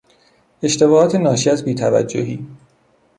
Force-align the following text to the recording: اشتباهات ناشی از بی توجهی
اشتباهات 0.63 1.15
ناشی 1.15 1.49
از 1.49 1.65
بی 1.65 1.75
توجهی 1.75 2.47